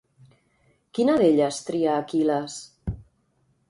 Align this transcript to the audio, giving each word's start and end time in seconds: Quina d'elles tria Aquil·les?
Quina 0.99 1.19
d'elles 1.23 1.61
tria 1.69 2.01
Aquil·les? 2.01 2.61